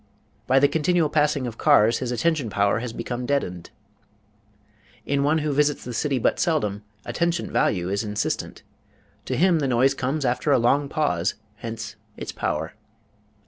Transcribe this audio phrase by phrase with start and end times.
[0.47, 3.69] By the continual passing of cars his attention power has become deadened.
[5.05, 8.63] In one who visits the city but seldom, attention value is insistent.
[9.25, 12.73] To him the noise comes after a long pause; hence its power.